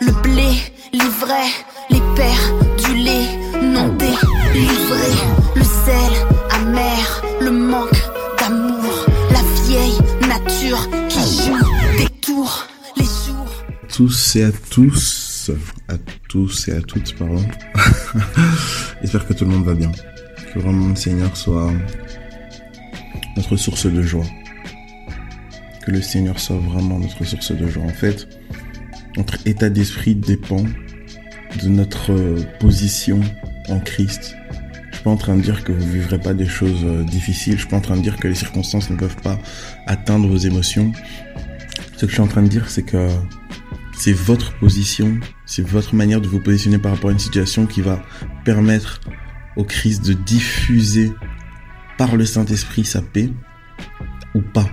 [0.00, 0.50] le blé,
[0.92, 1.52] les vrais,
[1.90, 5.12] les pères, du lait, non délivré,
[5.56, 6.12] le sel
[6.50, 8.02] amer, le manque
[8.38, 13.64] d'amour, la vieille nature qui joue des tours, les jours.
[13.88, 15.50] Tous et à tous,
[15.88, 15.94] à
[16.28, 17.42] tous et à toutes, pardon.
[19.00, 19.92] J'espère que tout le monde va bien.
[20.52, 21.72] Que vraiment le Seigneur soit
[23.36, 24.26] notre source de joie.
[25.86, 27.84] Que le Seigneur soit vraiment notre source de joie.
[27.84, 28.28] En fait,
[29.16, 30.64] notre état d'esprit dépend
[31.62, 32.14] de notre
[32.58, 33.20] position
[33.68, 34.36] en Christ.
[34.90, 37.54] Je suis pas en train de dire que vous vivrez pas des choses euh, difficiles.
[37.54, 39.38] Je suis pas en train de dire que les circonstances ne peuvent pas
[39.86, 40.92] atteindre vos émotions.
[41.96, 43.08] Ce que je suis en train de dire, c'est que
[43.94, 47.82] c'est votre position, c'est votre manière de vous positionner par rapport à une situation qui
[47.82, 48.02] va
[48.44, 49.00] permettre
[49.56, 51.12] au Christ de diffuser
[51.98, 53.30] par le Saint-Esprit sa paix
[54.34, 54.68] ou pas.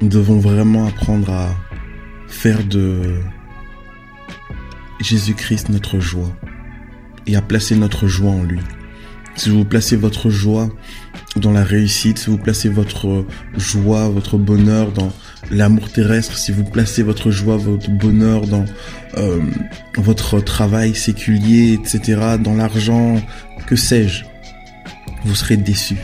[0.00, 1.56] Nous devons vraiment apprendre à
[2.36, 3.14] faire de
[5.00, 6.30] Jésus-Christ notre joie
[7.26, 8.60] et à placer notre joie en lui.
[9.36, 10.68] Si vous placez votre joie
[11.36, 13.24] dans la réussite, si vous placez votre
[13.56, 15.12] joie, votre bonheur dans
[15.50, 18.66] l'amour terrestre, si vous placez votre joie, votre bonheur dans
[19.16, 19.40] euh,
[19.96, 23.20] votre travail séculier, etc., dans l'argent,
[23.66, 24.24] que sais-je,
[25.24, 25.96] vous serez déçu.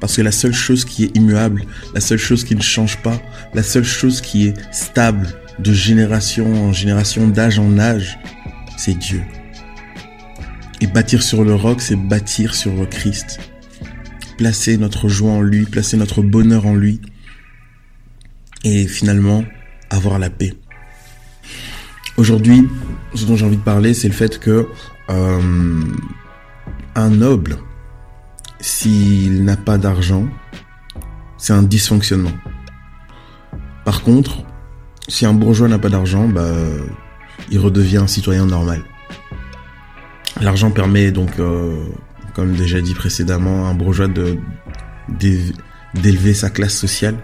[0.00, 3.20] Parce que la seule chose qui est immuable, la seule chose qui ne change pas,
[3.54, 8.18] la seule chose qui est stable de génération en génération, d'âge en âge,
[8.76, 9.22] c'est Dieu.
[10.80, 13.40] Et bâtir sur le roc, c'est bâtir sur Christ.
[14.36, 17.00] Placer notre joie en lui, placer notre bonheur en lui.
[18.64, 19.44] Et finalement,
[19.88, 20.54] avoir la paix.
[22.18, 22.68] Aujourd'hui,
[23.14, 24.68] ce dont j'ai envie de parler, c'est le fait que
[25.08, 25.84] euh,
[26.94, 27.58] un noble,
[28.60, 30.26] s'il n'a pas d'argent,
[31.38, 32.32] c'est un dysfonctionnement.
[33.84, 34.38] Par contre,
[35.08, 36.52] si un bourgeois n'a pas d'argent, bah,
[37.50, 38.82] il redevient un citoyen normal.
[40.40, 41.84] L'argent permet donc, euh,
[42.34, 44.08] comme déjà dit précédemment, à un bourgeois
[45.94, 47.16] d'élever sa classe sociale,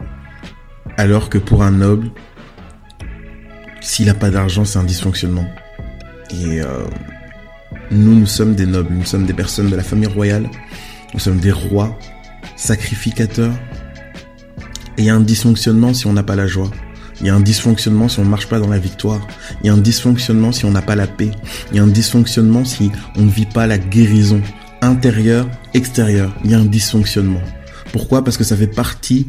[0.97, 2.11] alors que pour un noble,
[3.81, 5.47] s'il n'a pas d'argent, c'est un dysfonctionnement.
[6.31, 6.85] Et euh,
[7.91, 10.49] nous, nous sommes des nobles, nous sommes des personnes de la famille royale,
[11.15, 11.99] nous sommes des rois,
[12.57, 13.55] sacrificateurs.
[14.99, 16.71] Et il y a un dysfonctionnement si on n'a pas la joie.
[17.21, 19.27] Il y a un dysfonctionnement si on ne marche pas dans la victoire.
[19.63, 21.31] Il y a un dysfonctionnement si on n'a pas la paix.
[21.71, 24.43] Il y a un dysfonctionnement si on ne vit pas la guérison
[24.81, 26.35] intérieure, extérieure.
[26.45, 27.43] Il y a un dysfonctionnement.
[27.93, 28.25] Pourquoi?
[28.25, 29.29] Parce que ça fait partie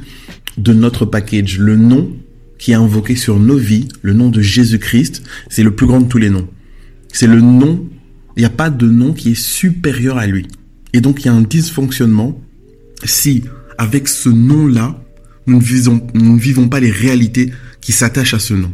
[0.58, 1.60] de notre package.
[1.60, 2.10] Le nom
[2.58, 6.08] qui est invoqué sur nos vies, le nom de Jésus-Christ, c'est le plus grand de
[6.08, 6.48] tous les noms.
[7.12, 7.86] C'est le nom,
[8.36, 10.48] il n'y a pas de nom qui est supérieur à lui.
[10.94, 12.40] Et donc il y a un dysfonctionnement
[13.04, 13.44] si,
[13.78, 15.00] avec ce nom-là,
[15.48, 18.72] nous ne, vivons pas les réalités qui s'attache à ce nom.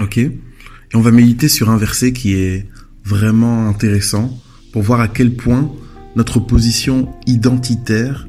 [0.00, 0.18] Ok?
[0.18, 0.30] Et
[0.94, 2.66] on va méditer sur un verset qui est
[3.04, 4.38] vraiment intéressant
[4.72, 5.72] pour voir à quel point
[6.16, 8.28] notre position identitaire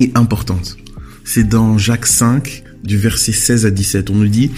[0.00, 0.76] est importante.
[1.24, 4.10] C'est dans Jacques 5, du verset 16 à 17.
[4.10, 4.50] On nous dit,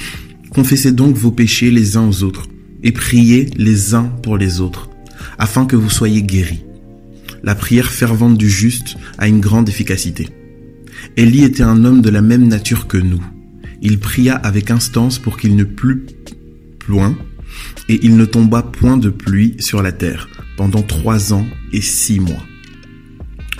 [0.50, 2.48] Confessez donc vos péchés les uns aux autres
[2.82, 4.90] et priez les uns pour les autres,
[5.38, 6.64] afin que vous soyez guéris.
[7.42, 10.28] La prière fervente du juste a une grande efficacité.
[11.16, 13.22] Élie était un homme de la même nature que nous
[13.82, 16.06] il pria avec instance pour qu'il ne plût
[16.88, 17.16] loin,
[17.88, 22.20] et il ne tomba point de pluie sur la terre pendant trois ans et six
[22.20, 22.44] mois.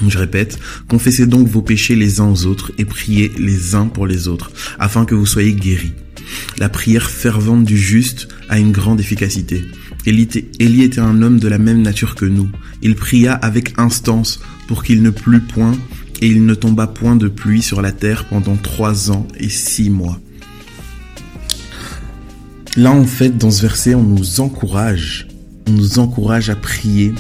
[0.07, 0.59] Je répète,
[0.89, 4.51] confessez donc vos péchés les uns aux autres et priez les uns pour les autres,
[4.79, 5.93] afin que vous soyez guéris.
[6.59, 9.65] La prière fervente du juste a une grande efficacité.
[10.07, 12.49] Élie était un homme de la même nature que nous.
[12.83, 15.77] Il pria avec instance pour qu'il ne plût point
[16.23, 19.91] et il ne tomba point de pluie sur la terre pendant trois ans et six
[19.91, 20.19] mois.
[22.77, 25.29] Là, en fait, dans ce verset, on nous encourage,
[25.69, 27.13] on nous encourage à prier,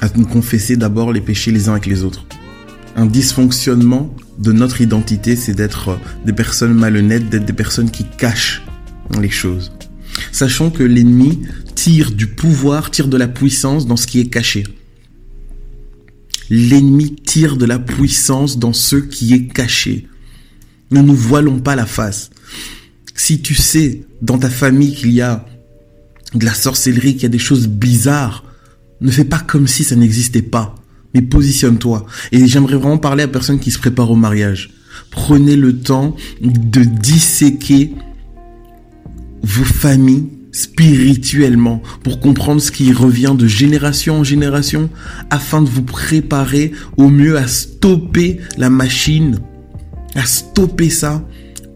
[0.00, 2.26] à nous confesser d'abord les péchés les uns avec les autres.
[2.96, 8.62] Un dysfonctionnement de notre identité, c'est d'être des personnes malhonnêtes, d'être des personnes qui cachent
[9.20, 9.72] les choses.
[10.32, 11.40] Sachant que l'ennemi
[11.74, 14.64] tire du pouvoir, tire de la puissance dans ce qui est caché.
[16.50, 20.06] L'ennemi tire de la puissance dans ce qui est caché.
[20.90, 22.30] Ne nous voilons pas la face.
[23.14, 25.46] Si tu sais dans ta famille qu'il y a
[26.34, 28.44] de la sorcellerie, qu'il y a des choses bizarres,
[29.00, 30.74] ne fais pas comme si ça n'existait pas,
[31.14, 32.06] mais positionne-toi.
[32.32, 34.70] Et j'aimerais vraiment parler à personnes qui se préparent au mariage.
[35.10, 37.94] Prenez le temps de disséquer
[39.44, 44.88] vos familles spirituellement pour comprendre ce qui revient de génération en génération
[45.30, 49.40] afin de vous préparer au mieux à stopper la machine,
[50.14, 51.26] à stopper ça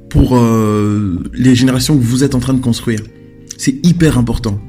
[0.08, 3.00] pour euh, les générations que vous êtes en train de construire.
[3.58, 4.60] C'est hyper important.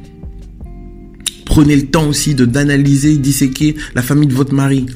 [1.45, 4.87] Prenez le temps aussi de d'analyser, disséquer la famille de votre mari.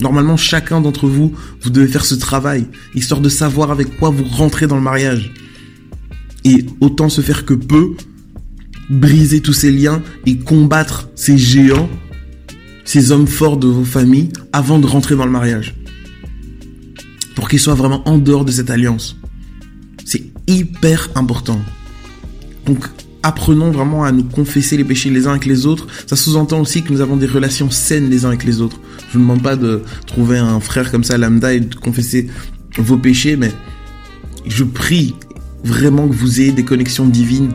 [0.00, 4.24] Normalement, chacun d'entre vous, vous devez faire ce travail, histoire de savoir avec quoi vous
[4.24, 5.32] rentrez dans le mariage.
[6.44, 7.94] Et autant se faire que peu,
[8.90, 11.88] briser tous ces liens et combattre ces géants,
[12.84, 15.74] ces hommes forts de vos familles, avant de rentrer dans le mariage.
[17.34, 19.16] Pour qu'ils soient vraiment en dehors de cette alliance.
[20.04, 21.60] C'est hyper important.
[22.66, 22.86] Donc,
[23.22, 25.86] apprenons vraiment à nous confesser les péchés les uns avec les autres.
[26.06, 28.80] Ça sous-entend aussi que nous avons des relations saines les uns avec les autres.
[29.10, 32.28] Je ne demande pas de trouver un frère comme ça lambda et de confesser
[32.78, 33.52] vos péchés, mais
[34.46, 35.14] je prie
[35.64, 37.52] vraiment que vous ayez des connexions divines.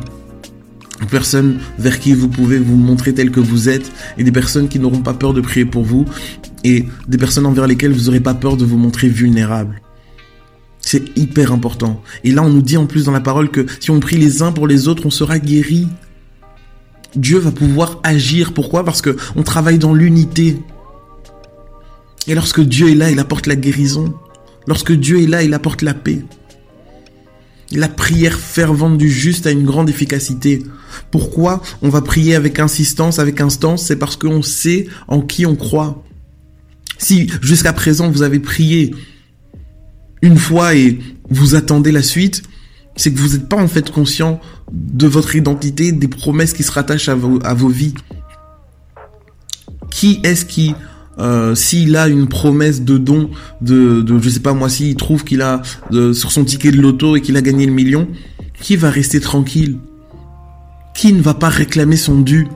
[1.12, 4.80] Personnes vers qui vous pouvez vous montrer tel que vous êtes et des personnes qui
[4.80, 6.06] n'auront pas peur de prier pour vous
[6.64, 9.82] et des personnes envers lesquelles vous n'aurez pas peur de vous montrer vulnérable.
[10.82, 12.02] C'est hyper important.
[12.24, 14.42] Et là, on nous dit en plus dans la parole que si on prie les
[14.42, 15.88] uns pour les autres, on sera guéri.
[17.16, 18.54] Dieu va pouvoir agir.
[18.54, 18.84] Pourquoi?
[18.84, 20.58] Parce que on travaille dans l'unité.
[22.28, 24.14] Et lorsque Dieu est là, il apporte la guérison.
[24.66, 26.24] Lorsque Dieu est là, il apporte la paix.
[27.72, 30.64] La prière fervente du juste a une grande efficacité.
[31.12, 33.86] Pourquoi on va prier avec insistance, avec instance?
[33.86, 36.04] C'est parce qu'on sait en qui on croit.
[36.98, 38.96] Si jusqu'à présent vous avez prié
[40.22, 41.00] une fois et
[41.30, 42.44] vous attendez la suite,
[42.96, 44.40] c'est que vous n'êtes pas en fait conscient
[44.72, 47.94] de votre identité, des promesses qui se rattachent à vos, vies.
[49.92, 50.74] Qui est-ce qui,
[51.20, 53.30] euh, s'il a une promesse de don,
[53.62, 55.62] de, de je sais pas moi, s'il trouve qu'il a
[55.92, 58.08] sur son ticket de loto et qu'il a gagné le million,
[58.62, 59.78] qui va rester tranquille?
[60.96, 62.48] Qui ne va pas réclamer son dû?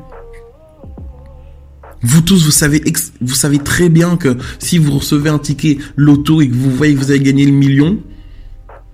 [2.04, 2.82] Vous tous, vous savez,
[3.22, 6.96] vous savez très bien que si vous recevez un ticket loto et que vous voyez
[6.96, 8.00] que vous avez gagné le million,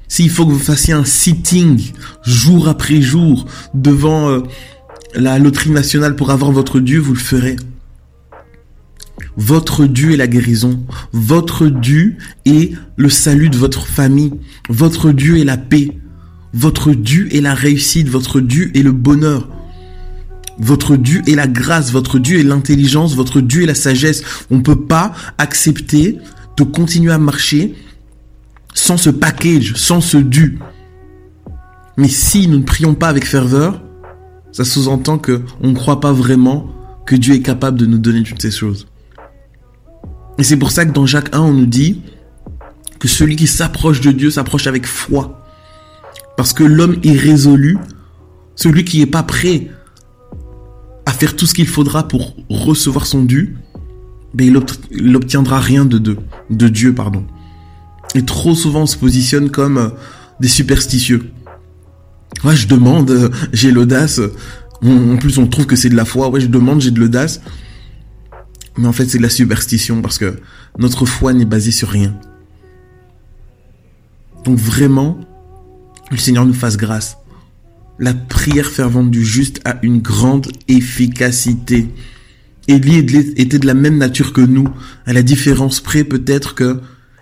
[0.09, 1.91] s'il faut que vous fassiez un sitting
[2.23, 4.41] jour après jour devant euh,
[5.15, 7.55] la loterie nationale pour avoir votre dû, vous le ferez.
[9.37, 10.83] Votre dû est la guérison.
[11.13, 14.33] Votre dû est le salut de votre famille.
[14.67, 15.97] Votre dû est la paix.
[16.53, 18.09] Votre dû est la réussite.
[18.09, 19.47] Votre dû est le bonheur.
[20.59, 24.23] Votre Dieu est la grâce, votre Dieu est l'intelligence, votre Dieu est la sagesse.
[24.49, 26.17] On ne peut pas accepter
[26.57, 27.75] de continuer à marcher
[28.73, 30.57] sans ce package, sans ce dû.
[31.95, 33.83] Mais si nous ne prions pas avec ferveur,
[34.51, 36.71] ça sous-entend que on ne croit pas vraiment
[37.05, 38.87] que Dieu est capable de nous donner toutes ces choses.
[40.37, 42.01] Et c'est pour ça que dans Jacques 1, on nous dit
[42.99, 45.43] que celui qui s'approche de Dieu s'approche avec foi.
[46.35, 47.77] Parce que l'homme est résolu,
[48.55, 49.69] celui qui n'est pas prêt
[51.05, 53.57] à faire tout ce qu'il faudra pour recevoir son dû,
[54.35, 54.61] mais il
[54.91, 55.97] n'obtiendra rien de,
[56.49, 57.25] de, Dieu, pardon.
[58.13, 59.89] Et trop souvent on se positionne comme euh,
[60.39, 61.31] des superstitieux.
[62.43, 64.19] Ouais, je demande, euh, j'ai l'audace.
[64.83, 66.29] En plus, on trouve que c'est de la foi.
[66.29, 67.41] Ouais, je demande, j'ai de l'audace.
[68.77, 70.39] Mais en fait, c'est de la superstition parce que
[70.77, 72.15] notre foi n'est basée sur rien.
[74.45, 75.19] Donc vraiment,
[76.12, 77.18] le Seigneur nous fasse grâce
[78.00, 81.87] la prière fervente du juste a une grande efficacité.
[82.68, 82.97] Élie
[83.37, 84.68] était de la même nature que nous,
[85.06, 86.80] à la différence près peut-être que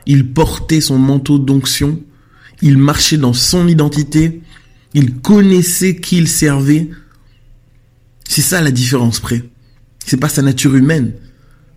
[0.07, 2.01] il portait son manteau d'onction,
[2.61, 4.41] il marchait dans son identité,
[4.93, 6.89] il connaissait qui il servait.
[8.27, 9.43] C'est ça la différence près.
[10.05, 11.13] C'est pas sa nature humaine,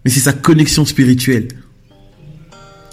[0.08, 1.48] mais c'est sa connexion spirituelle.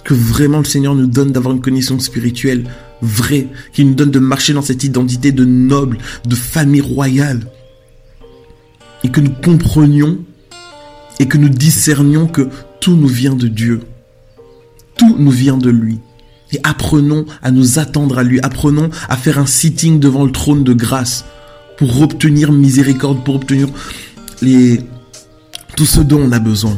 [0.04, 2.66] Que vraiment le Seigneur nous donne d'avoir une connexion spirituelle
[3.02, 7.50] vrai, qui nous donne de marcher dans cette identité de noble, de famille royale.
[9.06, 10.26] Et que nous comprenions
[11.18, 12.50] et que nous discernions que
[12.82, 13.80] tout nous vient de Dieu.
[14.98, 16.00] Tout nous vient de lui.
[16.52, 18.42] Et apprenons à nous attendre à lui.
[18.42, 21.24] Apprenons à faire un sitting devant le trône de grâce
[21.78, 23.70] pour obtenir miséricorde, pour obtenir
[24.42, 24.82] les,
[25.78, 26.78] tout ce dont on a besoin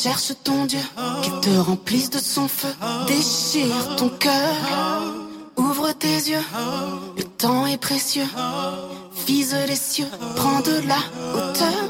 [0.00, 0.78] Cherche ton Dieu,
[1.22, 2.68] qui te remplisse de son feu.
[3.08, 4.54] Déchire ton cœur,
[5.56, 6.44] ouvre tes yeux.
[7.16, 8.28] Le temps est précieux,
[9.26, 10.98] vise les cieux, prends de la
[11.34, 11.87] hauteur.